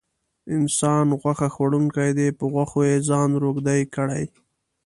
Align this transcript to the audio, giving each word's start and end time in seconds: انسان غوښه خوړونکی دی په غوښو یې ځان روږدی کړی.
انسان 0.55 1.07
غوښه 1.21 1.47
خوړونکی 1.55 2.09
دی 2.17 2.27
په 2.37 2.45
غوښو 2.53 2.79
یې 2.89 2.97
ځان 3.09 3.29
روږدی 3.43 3.81
کړی. 3.95 4.23